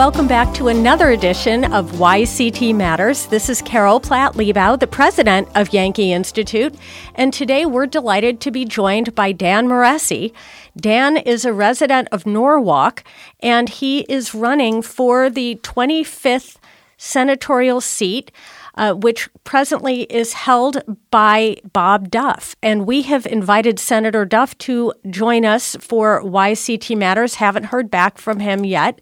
[0.00, 3.26] Welcome back to another edition of YCT Matters.
[3.26, 6.74] This is Carol Platt Liebau, the president of Yankee Institute,
[7.14, 10.32] and today we're delighted to be joined by Dan Miressi.
[10.74, 13.04] Dan is a resident of Norwalk,
[13.40, 16.56] and he is running for the 25th
[16.96, 18.32] senatorial seat.
[18.76, 20.80] Uh, which presently is held
[21.10, 22.54] by Bob Duff.
[22.62, 27.34] And we have invited Senator Duff to join us for YCT Matters.
[27.34, 29.00] Haven't heard back from him yet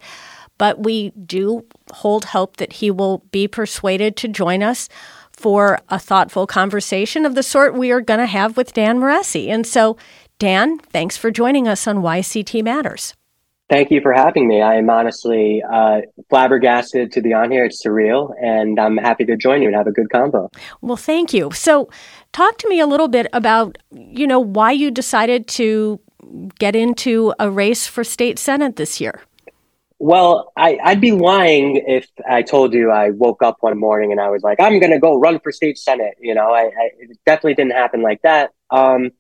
[0.59, 4.89] but we do hold hope that he will be persuaded to join us
[5.33, 9.49] for a thoughtful conversation of the sort we are going to have with Dan Miressi.
[9.49, 9.97] And so,
[10.39, 13.15] Dan, thanks for joining us on YCT Matters.
[13.71, 14.63] Thank you for having me.
[14.63, 17.67] I am honestly uh, flabbergasted to be on here.
[17.67, 20.49] It's surreal, and I'm happy to join you and have a good combo.
[20.81, 21.51] Well, thank you.
[21.53, 21.91] So,
[22.33, 26.01] talk to me a little bit about, you know, why you decided to
[26.59, 29.21] get into a race for state senate this year.
[30.01, 34.21] Well, I, would be lying if I told you I woke up one morning and
[34.21, 36.15] I was like, I'm going to go run for state senate.
[36.21, 38.53] You know, I, I, it definitely didn't happen like that.
[38.71, 39.11] Um,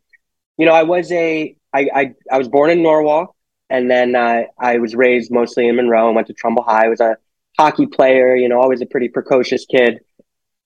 [0.56, 3.34] you know, I was a, I, I, I was born in Norwalk
[3.69, 6.87] and then uh, I was raised mostly in Monroe and went to Trumbull High.
[6.87, 7.17] I was a
[7.59, 10.01] hockey player, you know, always a pretty precocious kid.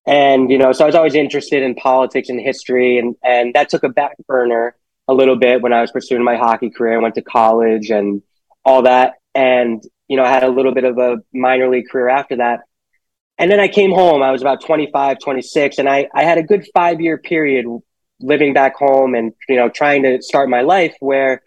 [0.07, 3.71] And, you know, so I was always interested in politics and history and, and that
[3.71, 4.77] took a back burner
[5.09, 6.99] a little bit when I was pursuing my hockey career.
[6.99, 8.23] I went to college and
[8.63, 9.15] all that.
[9.35, 12.61] And you know, I had a little bit of a minor league career after that.
[13.39, 14.23] And then I came home.
[14.23, 17.65] I was about 25, 26, and I, I had a good five year period
[18.21, 21.43] living back home and, you know, trying to start my life where,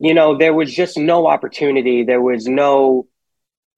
[0.00, 2.02] you know, there was just no opportunity.
[2.02, 3.06] There was no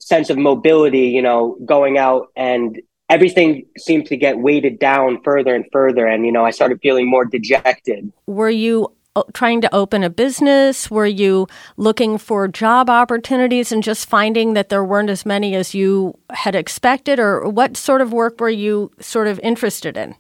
[0.00, 2.81] sense of mobility, you know, going out and
[3.11, 6.06] everything seemed to get weighted down further and further.
[6.06, 8.11] And, you know, I started feeling more dejected.
[8.27, 8.94] Were you
[9.33, 10.91] trying to open a business?
[10.91, 11.47] Were you
[11.77, 16.55] looking for job opportunities and just finding that there weren't as many as you had
[16.55, 17.19] expected?
[17.19, 20.15] Or what sort of work were you sort of interested in?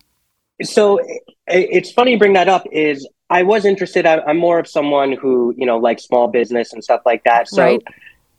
[0.62, 1.00] So
[1.46, 4.06] it's funny you bring that up is I was interested.
[4.06, 7.48] I'm more of someone who, you know, likes small business and stuff like that.
[7.48, 7.82] So right.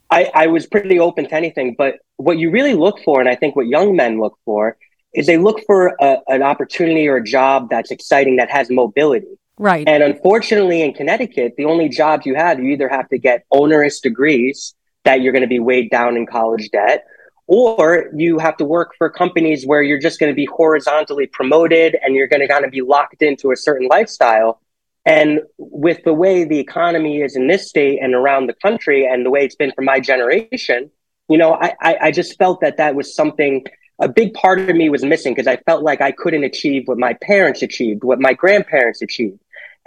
[0.10, 1.76] I, I was pretty open to anything.
[1.78, 4.78] But what you really look for, and I think what young men look for,
[5.14, 9.39] is they look for a, an opportunity or a job that's exciting that has mobility.
[9.60, 9.86] Right.
[9.88, 14.00] And unfortunately, in Connecticut, the only jobs you have, you either have to get onerous
[14.00, 17.06] degrees that you're going to be weighed down in college debt,
[17.46, 21.98] or you have to work for companies where you're just going to be horizontally promoted
[22.02, 24.62] and you're going to kind of be locked into a certain lifestyle.
[25.06, 29.26] And with the way the economy is in this state and around the country and
[29.26, 30.90] the way it's been for my generation,
[31.28, 33.66] you know, I, I, I just felt that that was something
[34.00, 36.98] a big part of me was missing because I felt like I couldn't achieve what
[36.98, 39.40] my parents achieved, what my grandparents achieved.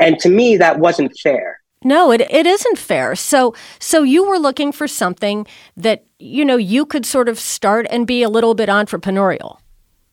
[0.03, 1.61] And to me, that wasn't fair.
[1.85, 3.17] No, it, it isn't fair.
[3.17, 5.47] So so you were looking for something
[5.77, 9.59] that, you know, you could sort of start and be a little bit entrepreneurial.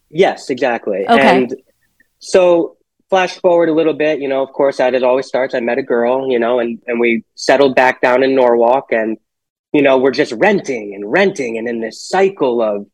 [0.10, 1.06] Yes, exactly.
[1.08, 1.38] Okay.
[1.38, 1.56] And
[2.18, 2.78] so
[3.10, 5.78] flash forward a little bit, you know, of course, as it always starts, I met
[5.78, 9.18] a girl, you know, and, and we settled back down in Norwalk and,
[9.72, 12.88] you know, we're just renting and renting and in this cycle of,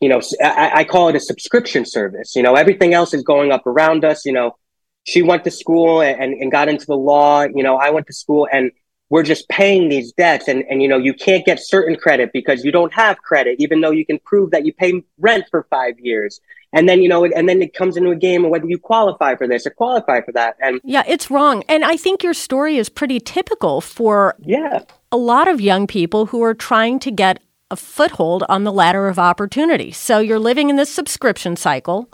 [0.00, 2.34] you know, I, I call it a subscription service.
[2.34, 4.56] You know, everything else is going up around us, you know,
[5.04, 7.42] she went to school and, and got into the law.
[7.42, 8.70] You know, I went to school and
[9.10, 10.48] we're just paying these debts.
[10.48, 13.82] And, and, you know, you can't get certain credit because you don't have credit, even
[13.82, 16.40] though you can prove that you pay rent for five years.
[16.72, 19.36] And then, you know, and then it comes into a game of whether you qualify
[19.36, 20.56] for this or qualify for that.
[20.60, 21.62] And yeah, it's wrong.
[21.68, 24.80] And I think your story is pretty typical for yeah.
[25.10, 29.08] a lot of young people who are trying to get a foothold on the ladder
[29.08, 29.90] of opportunity.
[29.90, 32.08] So you're living in this subscription cycle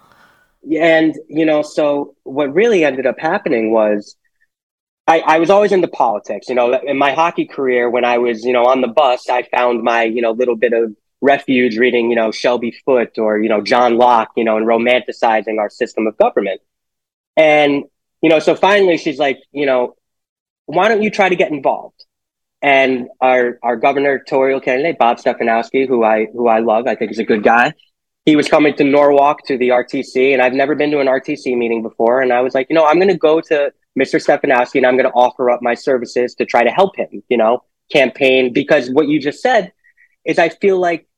[0.79, 4.17] and you know so what really ended up happening was
[5.07, 8.45] I, I was always into politics you know in my hockey career when i was
[8.45, 12.11] you know on the bus i found my you know little bit of refuge reading
[12.11, 16.07] you know shelby foote or you know john locke you know and romanticizing our system
[16.07, 16.61] of government.
[17.37, 17.85] And
[18.21, 19.97] you know so finally she's like you know
[20.67, 22.05] why don't you try to get involved?
[22.61, 27.21] And our our gubernatorial candidate bob stefanowski who i who i love i think is
[27.21, 27.73] a good guy
[28.29, 31.57] he was coming to Norwalk to the RTC, and I've never been to an RTC
[31.57, 32.21] meeting before.
[32.21, 34.23] And I was like, you know, I'm going to go to Mr.
[34.23, 37.39] Stefanowski and I'm going to offer up my services to try to help him, you
[37.39, 38.53] know, campaign.
[38.53, 39.73] Because what you just said
[40.27, 41.09] is I feel like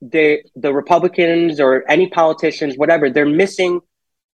[0.00, 3.80] the the Republicans or any politicians, whatever, they're missing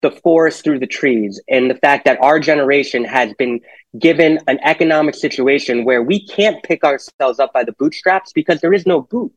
[0.00, 3.60] the forest through the trees and the fact that our generation has been
[3.98, 8.72] given an economic situation where we can't pick ourselves up by the bootstraps because there
[8.72, 9.32] is no boot.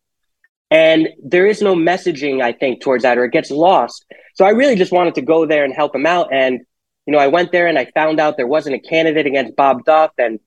[0.74, 4.04] And there is no messaging, I think, towards that, or it gets lost.
[4.34, 6.34] So I really just wanted to go there and help him out.
[6.34, 6.62] And,
[7.06, 9.86] you know, I went there and I found out there wasn't a candidate against Bob
[9.86, 10.10] Duff.
[10.18, 10.40] And,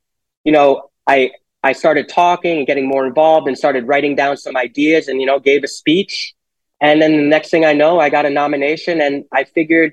[0.42, 1.30] you know, I,
[1.62, 5.26] I started talking and getting more involved and started writing down some ideas and, you
[5.28, 6.34] know, gave a speech.
[6.80, 9.92] And then the next thing I know, I got a nomination and I figured,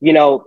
[0.00, 0.46] you know,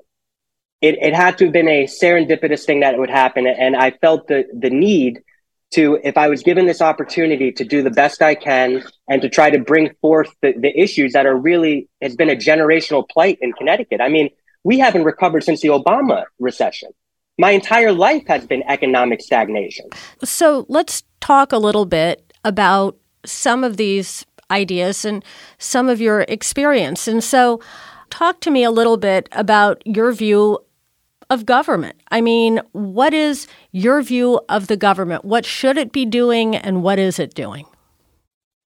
[0.80, 3.48] it, it had to have been a serendipitous thing that would happen.
[3.48, 5.22] And I felt the, the need
[5.74, 9.30] to, if I was given this opportunity to do the best I can and to
[9.30, 13.38] try to bring forth the, the issues that are really, has been a generational plight
[13.42, 14.02] in Connecticut.
[14.02, 14.30] I mean,
[14.64, 16.90] we haven't recovered since the Obama recession.
[17.38, 19.88] My entire life has been economic stagnation.
[20.24, 25.24] So let's talk a little bit about some of these ideas and
[25.58, 27.08] some of your experience.
[27.08, 27.60] And so,
[28.10, 30.60] talk to me a little bit about your view
[31.34, 32.00] of government.
[32.12, 35.26] I mean, what is your view of the government?
[35.26, 37.66] What should it be doing and what is it doing?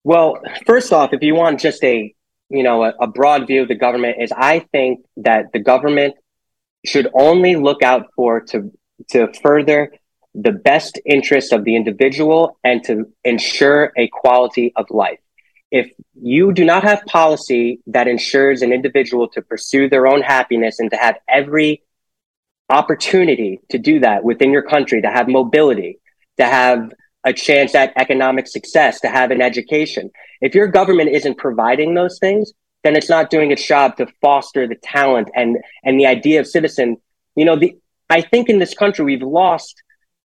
[0.03, 2.15] Well, first off, if you want just a
[2.51, 6.15] you know a, a broad view of the government is I think that the government
[6.85, 8.71] should only look out for to
[9.11, 9.93] to further
[10.35, 15.21] the best interests of the individual and to ensure a quality of life.
[15.71, 15.91] If
[16.21, 20.91] you do not have policy that ensures an individual to pursue their own happiness and
[20.91, 21.83] to have every
[22.69, 25.99] opportunity to do that within your country, to have mobility,
[26.39, 26.93] to have
[27.25, 30.11] a chance at economic success, to have an education.
[30.41, 32.53] If your government isn't providing those things,
[32.83, 36.47] then it's not doing its job to foster the talent and and the idea of
[36.47, 36.99] citizen.
[37.35, 37.77] You know, the
[38.11, 39.83] I think in this country we've lost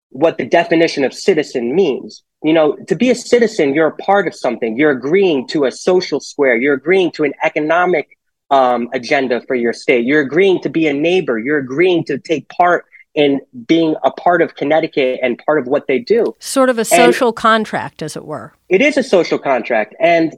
[0.09, 2.23] what the definition of citizen means.
[2.43, 4.75] You know, to be a citizen, you're a part of something.
[4.75, 6.57] You're agreeing to a social square.
[6.57, 8.17] You're agreeing to an economic
[8.51, 10.05] um, agenda for your state.
[10.05, 11.39] You're agreeing to be a neighbor.
[11.39, 15.87] You're agreeing to take part in being a part of Connecticut and part of what
[15.87, 16.35] they do.
[16.39, 18.53] Sort of a social and contract, as it were.
[18.69, 19.95] It is a social contract.
[19.99, 20.35] And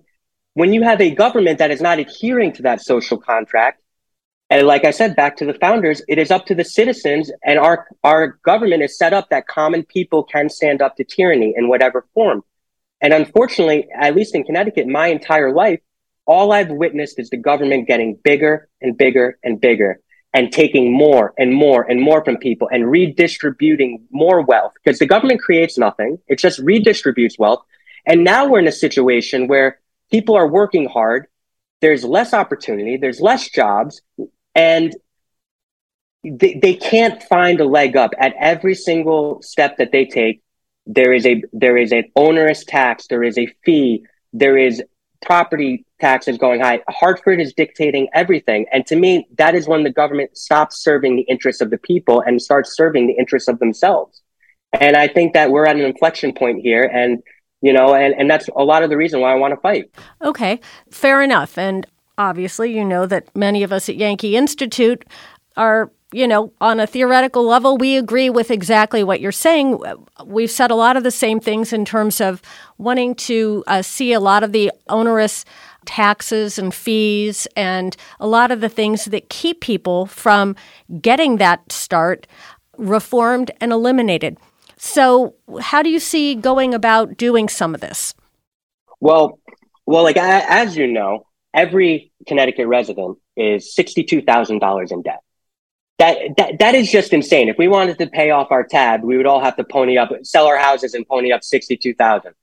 [0.54, 3.82] when you have a government that is not adhering to that social contract,
[4.50, 7.58] and like I said, back to the founders, it is up to the citizens, and
[7.58, 11.68] our our government is set up that common people can stand up to tyranny in
[11.70, 12.44] whatever form.
[13.02, 15.80] And unfortunately, at least in Connecticut, my entire life,
[16.26, 20.00] all I've witnessed is the government getting bigger and bigger and bigger
[20.34, 25.06] and taking more and more and more from people and redistributing more wealth because the
[25.06, 26.18] government creates nothing.
[26.28, 27.64] It just redistributes wealth.
[28.06, 29.80] And now we're in a situation where
[30.12, 31.28] people are working hard.
[31.82, 32.98] There's less opportunity.
[32.98, 34.02] There's less jobs
[34.56, 34.96] and
[36.24, 40.42] they, they can't find a leg up at every single step that they take.
[40.86, 43.08] There is a, there is an onerous tax.
[43.08, 44.06] There is a fee.
[44.32, 44.82] There is
[45.24, 46.82] property taxes going high.
[46.90, 48.66] Hartford is dictating everything.
[48.74, 52.22] And to me, that is when the government stops serving the interests of the people
[52.22, 54.22] and starts serving the interests of themselves.
[54.74, 56.84] And I think that we're at an inflection point here.
[56.84, 57.24] And,
[57.62, 59.86] you know, and, and that's a lot of the reason why I want to fight.
[60.22, 60.60] Okay,
[60.92, 61.58] fair enough.
[61.58, 65.06] And obviously, you know that many of us at Yankee Institute
[65.56, 69.82] are you know, on a theoretical level, we agree with exactly what you're saying.
[70.24, 72.42] We've said a lot of the same things in terms of
[72.78, 75.44] wanting to uh, see a lot of the onerous
[75.86, 80.56] taxes and fees and a lot of the things that keep people from
[81.02, 82.28] getting that start
[82.78, 84.38] reformed and eliminated.
[84.78, 88.14] So, how do you see going about doing some of this?
[89.00, 89.40] Well,
[89.86, 95.22] well, like as you know, every Connecticut resident is sixty-two thousand dollars in debt
[96.00, 97.50] that, that that is just insane.
[97.50, 100.12] If we wanted to pay off our tab, we would all have to pony up,
[100.24, 102.34] sell our houses and pony up sixty two thousand.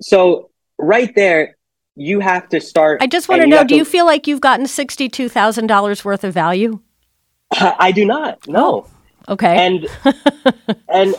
[0.00, 1.56] So right there,
[1.94, 3.02] you have to start.
[3.02, 5.66] I just want to know: Do to, you feel like you've gotten sixty two thousand
[5.66, 6.80] dollars worth of value?
[7.52, 8.46] I do not.
[8.48, 8.86] No.
[9.28, 9.66] Oh, okay.
[9.66, 9.86] And
[10.88, 11.14] and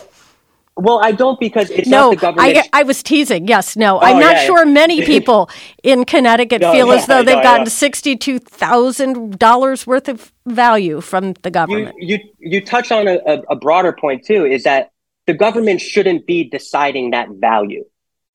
[0.76, 2.58] well, I don't because it's no, not the government.
[2.74, 3.48] I, I was teasing.
[3.48, 5.50] Yes, no, oh, I'm not yeah, sure many people
[5.84, 10.34] in Connecticut no, feel yeah, as though they've no, gotten sixty-two thousand dollars worth of
[10.48, 11.96] value from the government.
[12.00, 14.46] You you, you touch on a, a broader point too.
[14.46, 14.92] Is that
[15.28, 17.86] the government shouldn't be deciding that value.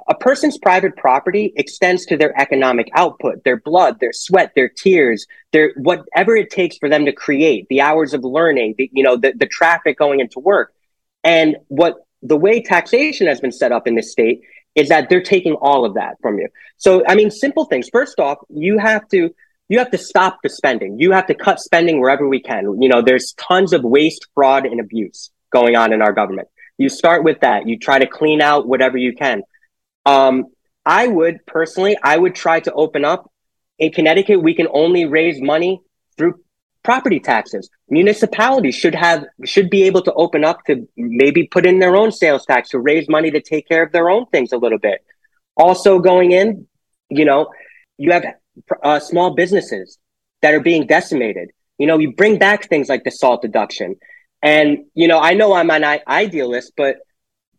[0.09, 5.27] A person's private property extends to their economic output, their blood, their sweat, their tears,
[5.53, 9.17] their whatever it takes for them to create, the hours of learning, the, you know,
[9.17, 10.73] the, the traffic going into work.
[11.25, 14.41] And what the way taxation has been set up in this state
[14.75, 16.49] is that they're taking all of that from you.
[16.79, 17.89] So, I mean, simple things.
[17.91, 19.35] First off, you have to
[19.69, 20.99] you have to stop the spending.
[20.99, 22.81] You have to cut spending wherever we can.
[22.81, 26.49] You know, there's tons of waste, fraud, and abuse going on in our government.
[26.79, 27.69] You start with that.
[27.69, 29.43] You try to clean out whatever you can.
[30.07, 30.47] Um,
[30.85, 33.31] I would personally, I would try to open up
[33.79, 34.43] in Connecticut.
[34.43, 35.81] We can only raise money
[36.17, 36.41] through
[36.83, 37.69] property taxes.
[37.91, 42.11] Municipalities should have should be able to open up to maybe put in their own
[42.11, 45.05] sales tax to raise money to take care of their own things a little bit.
[45.57, 46.67] Also going in,
[47.11, 47.51] you know,
[47.99, 48.25] you have
[48.83, 49.99] uh, small businesses
[50.43, 51.51] that are being decimated.
[51.79, 53.97] You know, you bring back things like the SALT deduction.
[54.43, 56.97] And, you know, I know I'm an idealist, but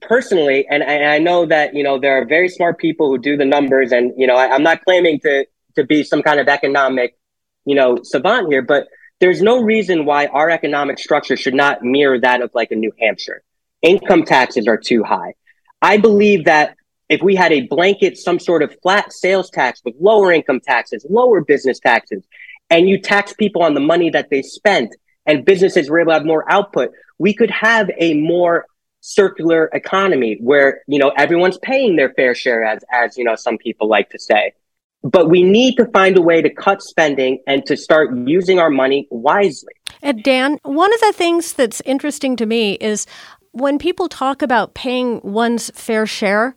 [0.01, 3.37] personally, and, and I know that you know there are very smart people who do
[3.37, 6.47] the numbers, and you know I, I'm not claiming to to be some kind of
[6.47, 7.17] economic,
[7.65, 8.87] you know, savant here, but
[9.19, 12.91] there's no reason why our economic structure should not mirror that of like a New
[12.99, 13.43] Hampshire.
[13.81, 15.33] Income taxes are too high.
[15.81, 16.75] I believe that
[17.09, 21.05] if we had a blanket, some sort of flat sales tax with lower income taxes,
[21.09, 22.23] lower business taxes,
[22.69, 26.13] and you tax people on the money that they spent and businesses were able to
[26.15, 28.65] have more output, we could have a more
[29.01, 33.57] circular economy where, you know, everyone's paying their fair share as, as, you know, some
[33.57, 34.53] people like to say.
[35.01, 38.69] But we need to find a way to cut spending and to start using our
[38.69, 39.73] money wisely.
[40.01, 43.05] And Dan, one of the things that's interesting to me is
[43.51, 46.53] when people talk about paying one's fair share,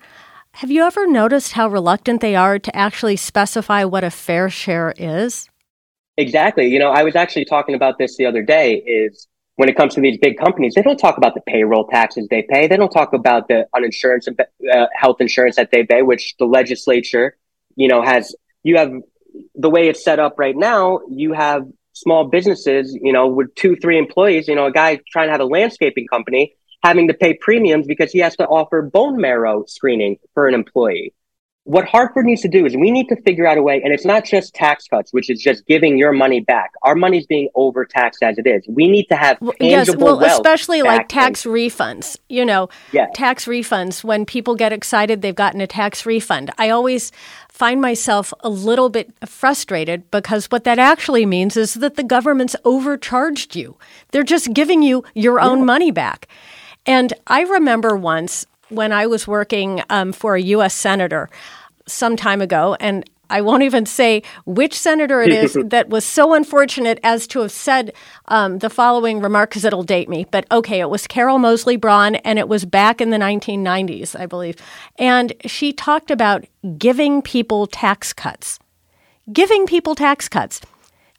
[0.56, 4.92] have you ever noticed how reluctant they are to actually specify what a fair share
[4.98, 5.48] is?
[6.18, 6.66] Exactly.
[6.66, 9.28] You know, I was actually talking about this the other day is
[9.62, 12.42] when it comes to these big companies, they don't talk about the payroll taxes they
[12.42, 12.66] pay.
[12.66, 17.36] They don't talk about the uninsurance, uh, health insurance that they pay, which the legislature,
[17.76, 18.90] you know, has, you have
[19.54, 23.76] the way it's set up right now, you have small businesses, you know, with two,
[23.76, 27.32] three employees, you know, a guy trying to have a landscaping company having to pay
[27.34, 31.14] premiums because he has to offer bone marrow screening for an employee.
[31.64, 34.04] What Hartford needs to do is we need to figure out a way, and it's
[34.04, 36.72] not just tax cuts, which is just giving your money back.
[36.82, 38.64] Our money's being overtaxed as it is.
[38.66, 42.16] We need to have yes, well, especially like tax and, refunds.
[42.28, 43.06] You know, yeah.
[43.14, 44.02] tax refunds.
[44.02, 46.50] When people get excited, they've gotten a tax refund.
[46.58, 47.12] I always
[47.48, 52.56] find myself a little bit frustrated because what that actually means is that the government's
[52.64, 53.76] overcharged you.
[54.10, 55.64] They're just giving you your own yeah.
[55.64, 56.26] money back.
[56.86, 60.74] And I remember once when I was working um, for a U.S.
[60.74, 61.28] senator
[61.86, 66.34] some time ago, and I won't even say which senator it is that was so
[66.34, 67.94] unfortunate as to have said
[68.28, 70.26] um, the following remark because it'll date me.
[70.30, 74.26] But okay, it was Carol Moseley Braun, and it was back in the 1990s, I
[74.26, 74.56] believe.
[74.98, 76.44] And she talked about
[76.76, 78.58] giving people tax cuts.
[79.32, 80.60] Giving people tax cuts.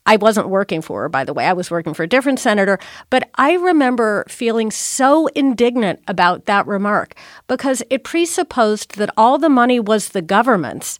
[0.06, 1.46] I wasn't working for her, by the way.
[1.46, 2.78] I was working for a different senator.
[3.10, 7.16] But I remember feeling so indignant about that remark
[7.48, 11.00] because it presupposed that all the money was the government's.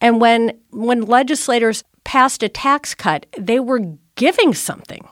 [0.00, 3.80] And when, when legislators passed a tax cut, they were
[4.16, 5.08] giving something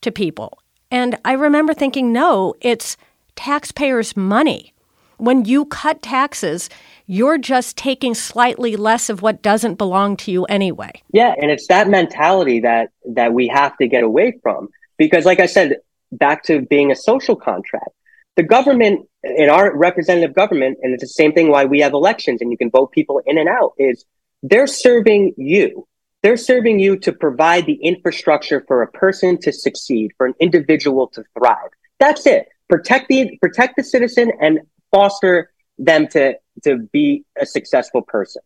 [0.00, 0.58] to people.
[0.90, 2.96] And I remember thinking, no, it's
[3.36, 4.74] taxpayers' money.
[5.16, 6.68] When you cut taxes,
[7.12, 10.90] you're just taking slightly less of what doesn't belong to you anyway.
[11.12, 15.38] Yeah, and it's that mentality that that we have to get away from because like
[15.38, 15.76] I said
[16.10, 17.90] back to being a social contract.
[18.36, 22.40] The government in our representative government and it's the same thing why we have elections
[22.40, 24.06] and you can vote people in and out is
[24.42, 25.86] they're serving you.
[26.22, 31.08] They're serving you to provide the infrastructure for a person to succeed, for an individual
[31.08, 31.72] to thrive.
[32.00, 32.48] That's it.
[32.70, 35.51] Protect the protect the citizen and foster
[35.82, 36.34] them to
[36.64, 38.42] to be a successful person.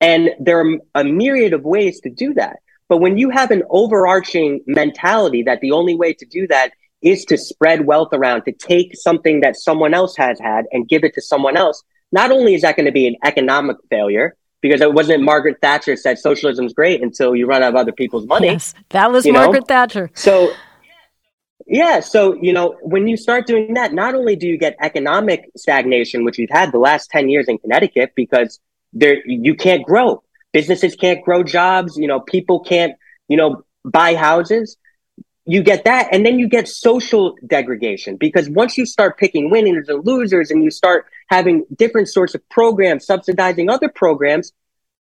[0.00, 2.56] And there are a myriad of ways to do that.
[2.88, 7.24] But when you have an overarching mentality that the only way to do that is
[7.26, 11.14] to spread wealth around, to take something that someone else has had and give it
[11.14, 14.92] to someone else, not only is that going to be an economic failure, because it
[14.92, 18.48] wasn't Margaret Thatcher said socialism's great until you run out of other people's money.
[18.48, 19.66] Yes, that was Margaret know?
[19.66, 20.10] Thatcher.
[20.14, 20.52] So
[21.66, 22.00] yeah.
[22.00, 26.24] So, you know, when you start doing that, not only do you get economic stagnation,
[26.24, 28.60] which we've had the last 10 years in Connecticut, because
[28.92, 30.22] there, you can't grow.
[30.52, 31.96] Businesses can't grow jobs.
[31.96, 32.94] You know, people can't,
[33.28, 34.76] you know, buy houses.
[35.46, 36.08] You get that.
[36.12, 40.62] And then you get social degradation because once you start picking winners and losers and
[40.62, 44.52] you start having different sorts of programs subsidizing other programs,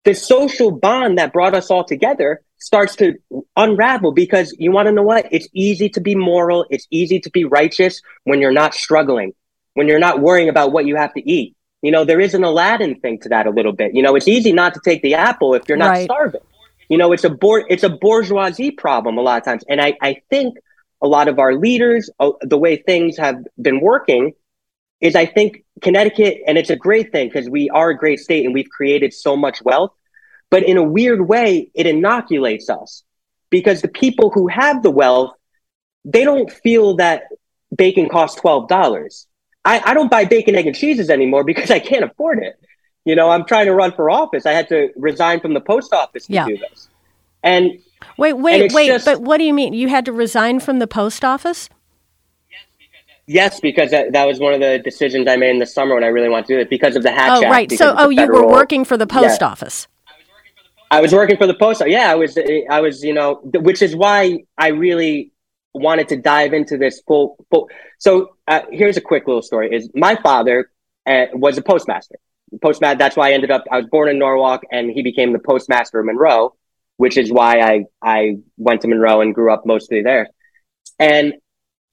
[0.05, 3.15] the social bond that brought us all together starts to
[3.55, 5.27] unravel because you want to know what?
[5.31, 6.65] It's easy to be moral.
[6.69, 9.33] It's easy to be righteous when you're not struggling,
[9.73, 11.55] when you're not worrying about what you have to eat.
[11.81, 13.95] You know, there is an Aladdin thing to that a little bit.
[13.95, 16.03] You know, it's easy not to take the apple if you're not right.
[16.03, 16.41] starving.
[16.89, 19.63] You know, it's a bour- it's a bourgeoisie problem a lot of times.
[19.69, 20.57] And I, I think
[21.01, 24.33] a lot of our leaders, uh, the way things have been working
[24.99, 28.43] is I think Connecticut, and it's a great thing because we are a great state
[28.43, 29.93] and we've created so much wealth.
[30.49, 33.03] But in a weird way, it inoculates us
[33.49, 35.33] because the people who have the wealth,
[36.05, 37.23] they don't feel that
[37.75, 39.25] bacon costs $12.
[39.65, 42.59] I, I don't buy bacon, egg, and cheeses anymore because I can't afford it.
[43.05, 44.45] You know, I'm trying to run for office.
[44.45, 46.45] I had to resign from the post office to yeah.
[46.47, 46.89] do this.
[47.43, 47.79] And
[48.17, 49.73] wait, wait, and wait, just, but what do you mean?
[49.73, 51.69] You had to resign from the post office?
[53.25, 56.03] Yes, because that, that was one of the decisions I made in the summer when
[56.03, 57.43] I really wanted to do it because of the hatch.
[57.43, 57.71] Oh, right.
[57.71, 59.47] So, oh, you were working for the post yeah.
[59.47, 59.87] office.
[60.91, 61.81] I was working for the post.
[61.85, 62.37] Yeah, I was.
[62.69, 63.03] I was.
[63.03, 65.31] You know, which is why I really
[65.73, 67.37] wanted to dive into this full.
[67.49, 67.69] full.
[67.99, 70.71] So uh, here's a quick little story: is my father
[71.05, 72.15] and was a postmaster.
[72.61, 72.97] Postmaster.
[72.97, 73.65] That's why I ended up.
[73.71, 76.55] I was born in Norwalk, and he became the postmaster of Monroe,
[76.97, 80.29] which is why I I went to Monroe and grew up mostly there.
[80.97, 81.35] And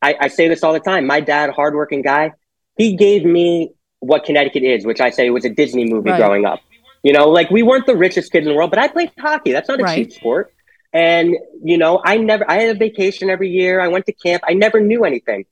[0.03, 1.07] I, I say this all the time.
[1.07, 2.33] My dad, hardworking guy,
[2.77, 6.19] he gave me what Connecticut is, which I say was a Disney movie right.
[6.19, 6.61] growing up.
[7.07, 9.53] You know, like we weren't the richest kid in the world, but I played hockey.
[9.53, 9.95] That's not a right.
[9.95, 10.53] cheap sport.
[10.93, 13.79] And, you know, I never, I had a vacation every year.
[13.79, 14.43] I went to camp.
[14.45, 15.45] I never knew anything.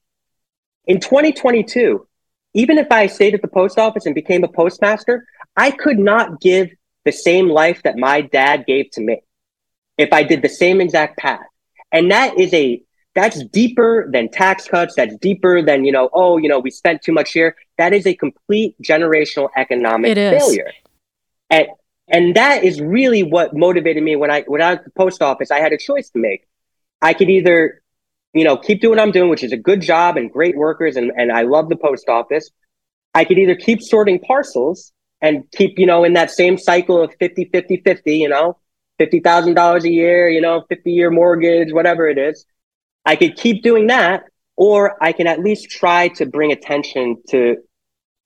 [0.87, 2.09] In 2022,
[2.55, 6.41] even if I stayed at the post office and became a postmaster, I could not
[6.41, 6.71] give
[7.05, 9.23] the same life that my dad gave to me
[9.97, 11.47] if I did the same exact path.
[11.93, 12.83] And that is a,
[13.15, 14.97] that's deeper than tax cuts.
[14.97, 17.55] That's deeper than, you know, oh, you know, we spent too much here.
[17.79, 20.73] That is a complete generational economic failure.
[21.55, 21.67] And,
[22.09, 25.23] and that is really what motivated me when I, when I was at the post
[25.23, 26.47] office, I had a choice to make.
[27.01, 27.83] I could either
[28.35, 30.97] you know, keep doing what I'm doing, which is a good job and great workers.
[30.97, 32.51] And, and I love the post office.
[33.15, 37.15] I could either keep sorting parcels and keep, you know, in that same cycle of
[37.21, 38.59] 50, 50, 50, you know,
[39.01, 42.45] $50,000 a year, you know, 50 year mortgage, whatever it is.
[43.07, 44.25] I could keep doing that,
[44.57, 47.57] or I can at least try to bring attention to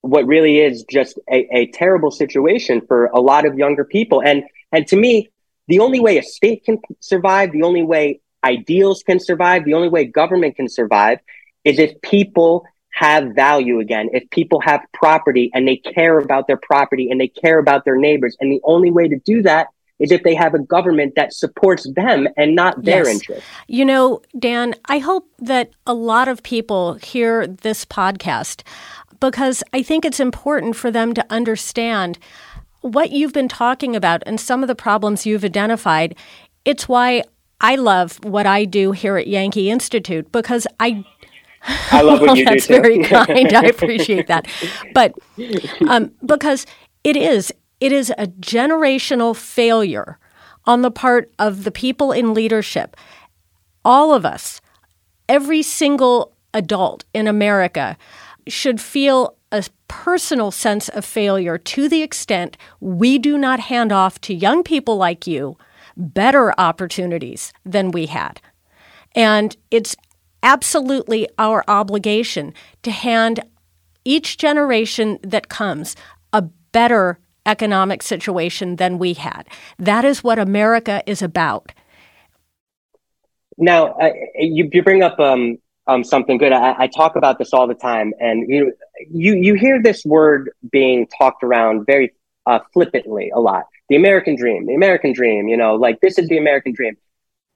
[0.01, 4.21] what really is just a, a terrible situation for a lot of younger people.
[4.21, 5.29] And, and to me,
[5.67, 9.89] the only way a state can survive, the only way ideals can survive, the only
[9.89, 11.19] way government can survive
[11.63, 16.57] is if people have value again, if people have property and they care about their
[16.57, 18.35] property and they care about their neighbors.
[18.39, 19.67] And the only way to do that
[19.99, 23.15] is if they have a government that supports them and not their yes.
[23.15, 23.45] interests.
[23.67, 28.63] You know, Dan, I hope that a lot of people hear this podcast
[29.19, 32.17] because I think it's important for them to understand
[32.81, 36.15] what you've been talking about and some of the problems you've identified.
[36.65, 37.23] It's why
[37.61, 41.03] I love what I do here at Yankee Institute because I
[41.91, 42.73] I love what well, you that's do.
[42.73, 43.53] That's very kind.
[43.53, 44.47] I appreciate that.
[44.93, 45.13] But
[45.87, 46.65] um, because
[47.03, 50.17] it is, it is a generational failure
[50.65, 52.95] on the part of the people in leadership.
[53.83, 54.61] All of us,
[55.27, 57.97] every single adult in America,
[58.49, 64.21] should feel a personal sense of failure to the extent we do not hand off
[64.21, 65.57] to young people like you
[65.97, 68.39] better opportunities than we had.
[69.15, 69.95] And it's
[70.43, 73.41] absolutely our obligation to hand
[74.05, 75.95] each generation that comes
[76.31, 79.47] a better economic situation than we had.
[79.77, 81.71] That is what America is about.
[83.57, 83.97] Now,
[84.35, 85.57] you, you bring up um,
[85.89, 86.53] um, something good.
[86.53, 88.73] I, I, talk about this all the time, and you
[89.11, 92.13] you you hear this word being talked around very
[92.45, 96.29] uh, flippantly a lot the American dream, the American dream, you know, like this is
[96.29, 96.95] the American dream.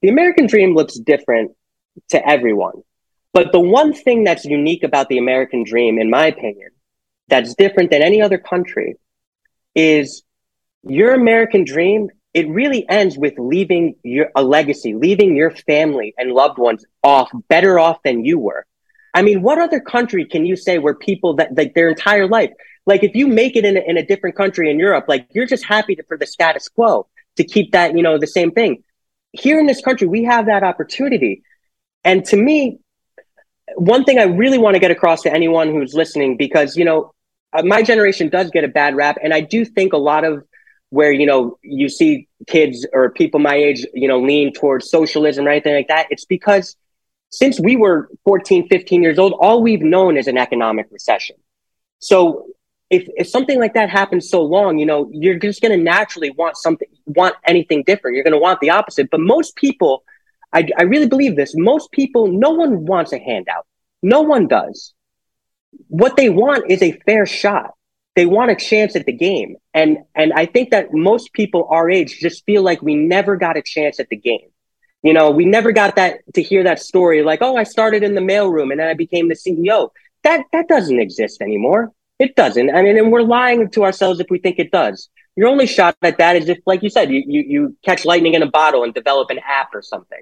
[0.01, 1.51] The American dream looks different
[2.09, 2.81] to everyone.
[3.31, 6.69] But the one thing that's unique about the American dream, in my opinion,
[7.29, 8.95] that's different than any other country
[9.75, 10.23] is
[10.83, 12.09] your American dream.
[12.33, 17.29] It really ends with leaving your, a legacy, leaving your family and loved ones off
[17.47, 18.65] better off than you were.
[19.13, 22.49] I mean, what other country can you say where people that like their entire life,
[22.85, 25.45] like if you make it in a, in a different country in Europe, like you're
[25.45, 28.83] just happy to, for the status quo to keep that, you know, the same thing.
[29.31, 31.43] Here in this country, we have that opportunity.
[32.03, 32.79] And to me,
[33.75, 37.13] one thing I really want to get across to anyone who's listening, because, you know,
[37.53, 39.17] uh, my generation does get a bad rap.
[39.23, 40.43] And I do think a lot of
[40.93, 45.47] where, you know, you see kids or people my age, you know, lean towards socialism
[45.47, 46.75] or anything like that, it's because
[47.31, 51.35] since we were 14, 15 years old, all we've known is an economic recession.
[51.97, 52.45] So
[52.91, 56.29] if, if something like that happens so long, you know, you're just going to naturally
[56.29, 58.13] want something, want anything different.
[58.13, 59.09] You're going to want the opposite.
[59.09, 60.03] But most people,
[60.53, 61.53] I, I really believe this.
[61.55, 63.65] Most people, no one wants a handout.
[64.03, 64.93] No one does.
[65.87, 67.73] What they want is a fair shot.
[68.15, 69.55] They want a chance at the game.
[69.73, 73.57] And, and I think that most people our age just feel like we never got
[73.57, 74.49] a chance at the game.
[75.01, 78.15] You know, we never got that to hear that story like, oh, I started in
[78.15, 79.89] the mailroom and then I became the CEO.
[80.23, 81.91] That, that doesn't exist anymore
[82.23, 82.73] it doesn't.
[82.73, 85.09] I mean, and we're lying to ourselves if we think it does.
[85.35, 88.33] Your only shot at that is if, like you said, you, you, you catch lightning
[88.33, 90.21] in a bottle and develop an app or something.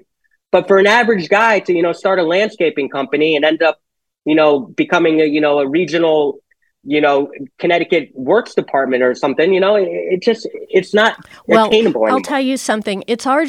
[0.50, 3.78] But for an average guy to, you know, start a landscaping company and end up,
[4.24, 6.40] you know, becoming a, you know, a regional,
[6.84, 11.16] you know, Connecticut works department or something, you know, it, it just, it's not
[11.46, 12.18] well, attainable anymore.
[12.18, 13.04] I'll tell you something.
[13.06, 13.44] It's our,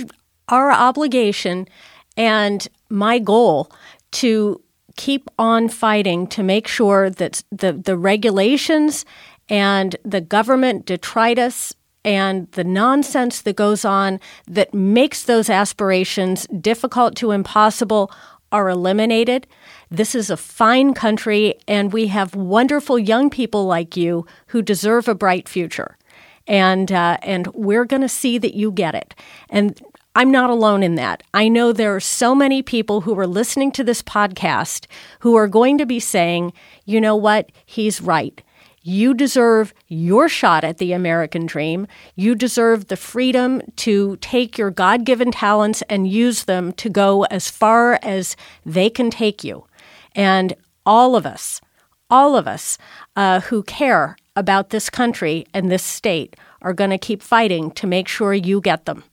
[0.50, 1.68] our obligation
[2.16, 3.72] and my goal
[4.12, 4.62] to
[4.96, 9.06] keep on fighting to make sure that the, the regulations
[9.50, 11.74] and the government detritus
[12.06, 18.12] and the nonsense that goes on that makes those aspirations difficult to impossible
[18.52, 19.48] are eliminated.
[19.94, 25.08] This is a fine country, and we have wonderful young people like you who deserve
[25.08, 26.00] a bright future.
[26.48, 29.14] And, uh, and we're going to see that you get it.
[29.52, 29.80] And
[30.16, 31.22] I'm not alone in that.
[31.36, 34.88] I know there are so many people who are listening to this podcast
[35.20, 36.54] who are going to be saying,
[36.86, 38.42] you know what, he's right.
[38.82, 41.86] You deserve your shot at the American dream.
[42.16, 47.26] You deserve the freedom to take your God given talents and use them to go
[47.26, 49.68] as far as they can take you.
[50.16, 50.54] And
[50.86, 51.62] all of us,
[52.10, 52.78] all of us
[53.16, 57.88] uh, who care about this country and this state are going to keep fighting to
[57.88, 59.04] make sure you get them.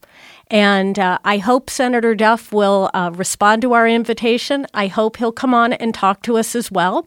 [0.51, 4.67] And uh, I hope Senator Duff will uh, respond to our invitation.
[4.75, 7.07] I hope he'll come on and talk to us as well.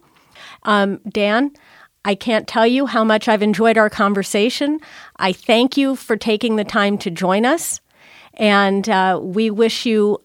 [0.64, 1.52] Um, Dan,
[2.06, 4.80] I can't tell you how much I've enjoyed our conversation.
[5.18, 7.82] I thank you for taking the time to join us,
[8.34, 10.22] and uh, we wish you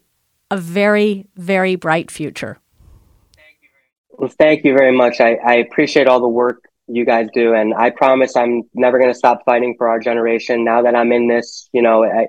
[0.50, 2.58] a very, very bright future.
[4.18, 5.20] Well, thank you very much.
[5.20, 9.12] I, I appreciate all the work you guys do, and I promise I'm never going
[9.12, 10.64] to stop fighting for our generation.
[10.64, 12.26] Now that I'm in this, you know, I,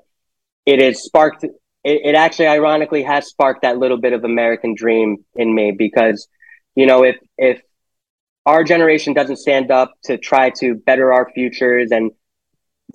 [0.68, 1.52] it has sparked it,
[1.84, 6.28] it actually ironically has sparked that little bit of American dream in me because,
[6.76, 7.60] you know, if if
[8.46, 12.12] our generation doesn't stand up to try to better our futures and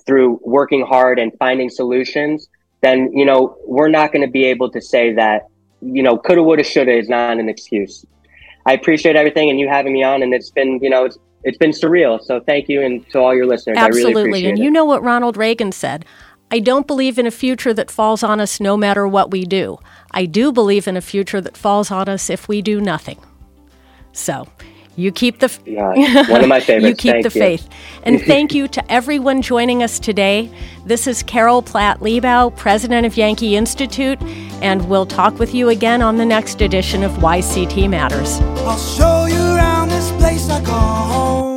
[0.07, 2.49] through working hard and finding solutions,
[2.81, 5.49] then you know we're not going to be able to say that
[5.81, 8.07] you know coulda, woulda, shoulda is not an excuse.
[8.67, 11.59] I appreciate everything and you having me on, and it's been you know it's it's
[11.59, 12.21] been surreal.
[12.23, 13.77] So thank you and to all your listeners.
[13.79, 14.63] Absolutely, really and it.
[14.63, 16.05] you know what Ronald Reagan said.
[16.51, 19.79] I don't believe in a future that falls on us no matter what we do.
[20.11, 23.19] I do believe in a future that falls on us if we do nothing.
[24.13, 24.47] So,
[24.97, 26.89] you keep the yeah, one of my favorites.
[27.05, 27.45] you keep thank the you.
[27.45, 27.69] faith,
[28.03, 30.51] and thank you to everyone joining us today.
[30.85, 34.21] This is Carol Platt Liebau, president of Yankee Institute,
[34.63, 38.41] and we'll talk with you again on the next edition of YCT Matters.
[38.67, 41.54] I'll show you around this place I call home.